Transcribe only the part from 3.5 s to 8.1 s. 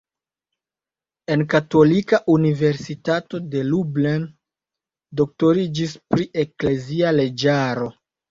de Lublin doktoriĝis pri eklezia leĝaro.